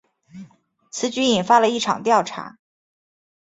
[0.89, 2.57] 此举引发了一场调查。